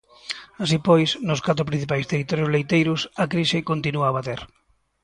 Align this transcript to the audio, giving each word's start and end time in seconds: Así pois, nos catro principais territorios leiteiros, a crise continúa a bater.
Así 0.63 0.77
pois, 0.87 1.09
nos 1.27 1.43
catro 1.47 1.67
principais 1.71 2.09
territorios 2.11 2.51
leiteiros, 2.55 3.01
a 3.23 3.25
crise 3.33 3.67
continúa 3.69 4.05
a 4.07 4.15
bater. 4.17 4.39